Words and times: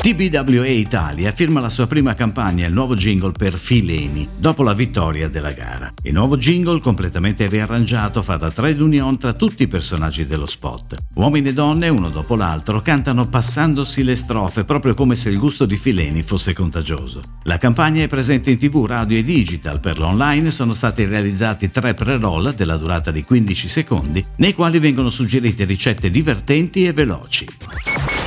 TBWA 0.00 0.68
Italia 0.68 1.32
firma 1.32 1.58
la 1.58 1.68
sua 1.68 1.88
prima 1.88 2.14
campagna 2.14 2.64
e 2.64 2.68
il 2.68 2.72
nuovo 2.72 2.94
jingle 2.94 3.32
per 3.32 3.58
Fileni, 3.58 4.26
dopo 4.36 4.62
la 4.62 4.72
vittoria 4.72 5.28
della 5.28 5.50
gara. 5.50 5.92
Il 6.02 6.12
nuovo 6.12 6.36
jingle, 6.36 6.80
completamente 6.80 7.48
riarrangiato, 7.48 8.22
fa 8.22 8.36
da 8.36 8.50
trade 8.50 8.80
union 8.80 9.18
tra 9.18 9.32
tutti 9.32 9.64
i 9.64 9.66
personaggi 9.66 10.24
dello 10.24 10.46
spot. 10.46 10.96
Uomini 11.14 11.48
e 11.48 11.52
donne, 11.52 11.88
uno 11.88 12.10
dopo 12.10 12.36
l'altro, 12.36 12.80
cantano 12.80 13.28
passandosi 13.28 14.04
le 14.04 14.14
strofe, 14.14 14.64
proprio 14.64 14.94
come 14.94 15.16
se 15.16 15.30
il 15.30 15.38
gusto 15.38 15.66
di 15.66 15.76
Fileni 15.76 16.22
fosse 16.22 16.54
contagioso. 16.54 17.20
La 17.42 17.58
campagna 17.58 18.02
è 18.02 18.08
presente 18.08 18.52
in 18.52 18.58
tv, 18.58 18.84
radio 18.86 19.18
e 19.18 19.24
digital. 19.24 19.80
Per 19.80 19.98
l'online 19.98 20.50
sono 20.50 20.74
stati 20.74 21.04
realizzati 21.04 21.70
tre 21.70 21.94
pre-roll 21.94 22.54
della 22.54 22.76
durata 22.76 23.10
di 23.10 23.24
15 23.24 23.68
secondi, 23.68 24.24
nei 24.36 24.54
quali 24.54 24.78
vengono 24.78 25.10
suggerite 25.10 25.64
ricette 25.64 26.08
divertenti 26.08 26.86
e 26.86 26.92
veloci. 26.92 27.46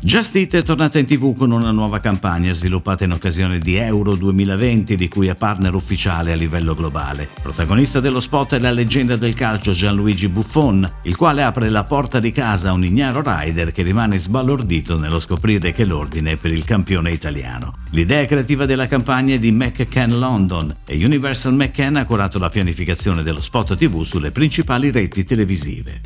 Just 0.00 0.34
Eat 0.36 0.54
è 0.54 0.62
tornata 0.62 0.98
in 0.98 1.06
tv 1.06 1.36
con 1.36 1.50
una 1.50 1.70
nuova 1.70 2.00
campagna 2.00 2.52
sviluppata 2.52 3.04
in 3.04 3.12
occasione 3.12 3.58
di 3.58 3.76
Euro 3.76 4.14
2020 4.14 4.96
di 4.96 5.08
cui 5.08 5.28
è 5.28 5.34
partner 5.34 5.74
ufficiale 5.74 6.32
a 6.32 6.36
livello 6.36 6.74
globale. 6.74 7.28
Protagonista 7.40 8.00
dello 8.00 8.20
spot 8.20 8.54
è 8.54 8.58
la 8.58 8.70
leggenda 8.70 9.16
del 9.16 9.34
calcio 9.34 9.72
Gianluigi 9.72 10.28
Buffon, 10.28 10.90
il 11.02 11.16
quale 11.16 11.42
apre 11.42 11.68
la 11.68 11.84
porta 11.84 12.20
di 12.20 12.32
casa 12.32 12.70
a 12.70 12.72
un 12.72 12.84
ignaro 12.84 13.22
rider 13.24 13.72
che 13.72 13.82
rimane 13.82 14.18
sbalordito 14.18 14.98
nello 14.98 15.20
scoprire 15.20 15.72
che 15.72 15.84
l'ordine 15.84 16.32
è 16.32 16.36
per 16.36 16.52
il 16.52 16.64
campione 16.64 17.10
italiano. 17.10 17.78
L'idea 17.90 18.24
creativa 18.24 18.66
della 18.66 18.88
campagna 18.88 19.34
è 19.34 19.38
di 19.38 19.52
McCann 19.52 20.12
London 20.12 20.76
e 20.86 21.04
Universal 21.04 21.54
McCann 21.54 21.96
ha 21.96 22.04
curato 22.04 22.38
la 22.38 22.50
pianificazione 22.50 23.22
dello 23.22 23.40
spot 23.40 23.76
tv 23.76 24.02
sulle 24.02 24.30
principali 24.30 24.90
reti 24.90 25.24
televisive. 25.24 26.00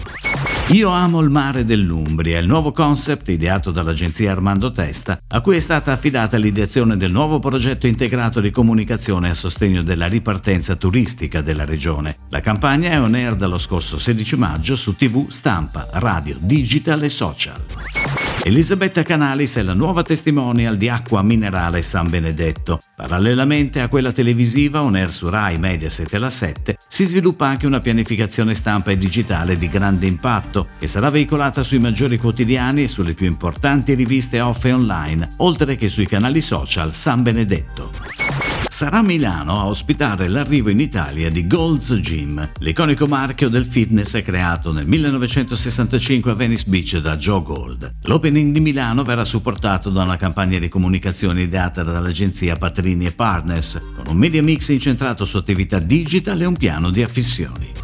Io 0.71 0.91
amo 0.91 1.21
il 1.21 1.31
mare 1.31 1.65
dell'Umbria, 1.65 2.41
il 2.41 2.49
nuovo 2.49 2.73
concept 2.73 3.29
ideato 3.29 3.71
dall'agenzia 3.71 4.33
Armando 4.33 4.73
Testa, 4.73 5.17
a 5.29 5.41
cui 5.41 5.55
è 5.55 5.61
stata 5.61 5.93
affidata 5.93 6.37
l'ideazione 6.39 6.97
del 6.97 7.13
nuovo 7.13 7.39
progetto 7.39 7.87
integrato 7.87 8.41
di 8.41 8.51
comunicazione 8.51 9.31
a 9.31 9.35
sostegno 9.35 9.85
della 9.85 10.09
ripartenza 10.09 10.75
turistica 10.75 11.41
della 11.41 11.65
regione. 11.65 12.17
La 12.31 12.41
campagna 12.41 12.91
è 12.91 13.01
on 13.01 13.15
air 13.15 13.37
dallo 13.37 13.59
scorso 13.59 13.97
16 13.97 14.37
maggio 14.37 14.75
su 14.75 14.97
TV, 14.97 15.29
stampa, 15.29 15.87
radio, 15.93 16.37
digital 16.41 17.01
e 17.05 17.09
social. 17.11 18.26
Elisabetta 18.47 19.03
Canalis 19.03 19.57
è 19.57 19.63
la 19.63 19.75
nuova 19.75 20.05
testimonial 20.05 20.77
di 20.77 20.89
Acqua 20.89 21.21
Minerale 21.21 21.83
San 21.83 22.09
Benedetto. 22.09 22.79
Parallelamente 22.95 23.81
a 23.81 23.89
quella 23.89 24.13
televisiva, 24.13 24.83
on 24.83 24.95
air 24.95 25.11
su 25.11 25.29
Rai, 25.29 25.59
Mediaset 25.59 26.15
e 26.15 26.19
la 26.19 26.31
7, 26.31 26.77
si 26.87 27.07
sviluppa 27.07 27.49
anche 27.49 27.67
una 27.67 27.81
pianificazione 27.81 28.55
stampa 28.55 28.93
e 28.93 28.99
digitale 28.99 29.59
di 29.59 29.69
grande 29.69 30.07
impatto, 30.07 30.69
che 30.79 30.87
sarà 30.87 31.11
veicolata 31.11 31.65
sui 31.65 31.81
maggiori 31.81 32.19
quotidiani 32.19 32.85
e 32.85 32.89
sulle 32.89 33.15
più 33.15 33.27
importanti 33.27 33.95
riviste 33.95 34.41
off 34.41 34.65
e 34.65 34.73
online, 34.73 35.31
oltre 35.39 35.75
che 35.75 35.89
sui 35.89 36.07
canali 36.07 36.41
social 36.41 36.95
San 36.95 37.25
Benedetto 37.25 38.26
sarà 38.77 39.01
Milano 39.01 39.59
a 39.59 39.69
ospitare 39.69 40.29
l'arrivo 40.29 40.69
in 40.69 40.81
Italia 40.81 41.31
di 41.31 41.47
Gold's 41.47 41.95
Gym, 41.95 42.47
l'iconico 42.59 43.07
marchio 43.07 43.49
del 43.49 43.65
fitness 43.65 44.23
creato 44.23 44.71
nel 44.71 44.87
1965 44.87 46.33
a 46.33 46.35
Venice 46.35 46.65
Beach 46.67 46.99
da 46.99 47.17
Joe 47.17 47.43
Gold. 47.43 48.01
L'opening 48.03 48.53
di 48.53 48.61
Milano 48.61 49.03
verrà 49.03 49.25
supportato 49.25 49.89
da 49.89 50.03
una 50.03 50.19
campagna 50.19 50.59
di 50.59 50.69
comunicazione 50.69 51.41
ideata 51.41 51.85
dall'agenzia 51.85 52.57
Patrini 52.57 53.11
Partners, 53.13 53.81
con 53.97 54.09
un 54.09 54.19
media 54.19 54.43
mix 54.43 54.69
incentrato 54.69 55.25
su 55.25 55.39
attività 55.39 55.79
digital 55.79 56.39
e 56.43 56.45
un 56.45 56.57
piano 56.59 56.91
di 56.91 57.03
affissioni. 57.03 57.76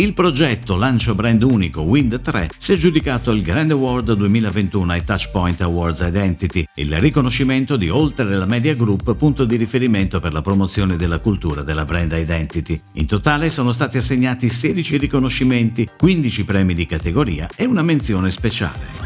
Il 0.00 0.14
progetto 0.14 0.78
lancio 0.78 1.14
brand 1.14 1.42
unico 1.42 1.82
Wind 1.82 2.22
3 2.22 2.48
si 2.56 2.72
è 2.72 2.74
aggiudicato 2.76 3.32
il 3.32 3.42
Grand 3.42 3.70
Award 3.70 4.14
2021 4.14 4.92
ai 4.92 5.04
Touchpoint 5.04 5.60
Awards 5.60 6.00
Identity, 6.00 6.64
il 6.76 6.98
riconoscimento 6.98 7.76
di 7.76 7.90
oltre 7.90 8.24
la 8.34 8.46
Media 8.46 8.74
Group 8.74 9.14
punto 9.14 9.44
di 9.44 9.56
riferimento 9.56 10.18
per 10.18 10.32
la 10.32 10.40
promozione 10.40 10.96
della 10.96 11.18
cultura 11.18 11.60
della 11.60 11.84
brand 11.84 12.12
identity. 12.12 12.80
In 12.94 13.04
totale 13.04 13.50
sono 13.50 13.72
stati 13.72 13.98
assegnati 13.98 14.48
16 14.48 14.96
riconoscimenti, 14.96 15.86
15 15.98 16.44
premi 16.46 16.72
di 16.72 16.86
categoria 16.86 17.46
e 17.54 17.66
una 17.66 17.82
menzione 17.82 18.30
speciale. 18.30 18.99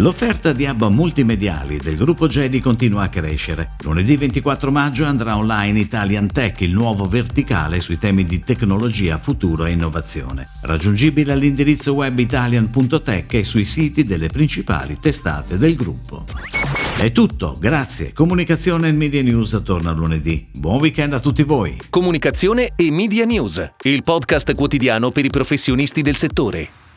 L'offerta 0.00 0.54
di 0.54 0.64
hub 0.64 0.88
multimediali 0.88 1.76
del 1.76 1.94
gruppo 1.94 2.26
Jedi 2.26 2.58
continua 2.58 3.02
a 3.02 3.08
crescere. 3.10 3.72
Lunedì 3.82 4.16
24 4.16 4.70
maggio 4.70 5.04
andrà 5.04 5.36
online 5.36 5.78
Italian 5.78 6.26
Tech, 6.26 6.58
il 6.62 6.72
nuovo 6.72 7.04
verticale 7.04 7.80
sui 7.80 7.98
temi 7.98 8.24
di 8.24 8.42
tecnologia, 8.42 9.18
futuro 9.18 9.66
e 9.66 9.72
innovazione. 9.72 10.48
Raggiungibile 10.62 11.32
all'indirizzo 11.32 11.92
web 11.92 12.18
italian.tech 12.18 13.34
e 13.34 13.44
sui 13.44 13.66
siti 13.66 14.04
delle 14.04 14.28
principali 14.28 14.96
testate 14.98 15.58
del 15.58 15.74
gruppo. 15.74 16.24
È 16.96 17.12
tutto, 17.12 17.58
grazie. 17.60 18.14
Comunicazione 18.14 18.88
e 18.88 18.92
Media 18.92 19.22
News 19.22 19.60
torna 19.62 19.90
lunedì. 19.90 20.48
Buon 20.50 20.80
weekend 20.80 21.12
a 21.12 21.20
tutti 21.20 21.42
voi. 21.42 21.78
Comunicazione 21.90 22.72
e 22.74 22.90
Media 22.90 23.26
News, 23.26 23.70
il 23.82 24.02
podcast 24.02 24.54
quotidiano 24.54 25.10
per 25.10 25.26
i 25.26 25.30
professionisti 25.30 26.00
del 26.00 26.16
settore. 26.16 26.88